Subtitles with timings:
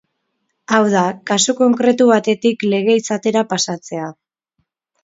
[0.77, 4.15] Hau da, kasu konkretu batetik lege izatera pasatzea.